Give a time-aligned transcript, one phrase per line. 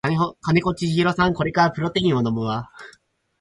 [0.41, 2.71] 金子千尋さんこれからプロテイン飲むわ